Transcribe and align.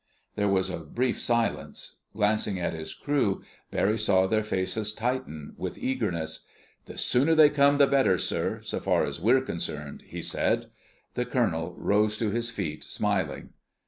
There 0.35 0.49
was 0.49 0.71
a 0.71 0.79
brief 0.79 1.19
silence. 1.21 1.97
Glancing 2.15 2.59
at 2.59 2.73
his 2.73 2.91
crew, 2.95 3.43
Barry 3.69 3.99
saw 3.99 4.25
their 4.25 4.41
faces 4.41 4.93
tighten 4.93 5.53
with 5.57 5.77
eagerness. 5.77 6.47
"The 6.85 6.97
sooner 6.97 7.35
they 7.35 7.51
come 7.51 7.77
the 7.77 7.85
better, 7.85 8.17
sir—so 8.17 8.79
far 8.79 9.05
as 9.05 9.21
we're 9.21 9.41
concerned," 9.41 10.01
he 10.07 10.23
said. 10.23 10.71
The 11.13 11.25
colonel 11.27 11.75
rose 11.77 12.17
to 12.17 12.31
his 12.31 12.49
feet, 12.49 12.83
smiling. 12.83 13.53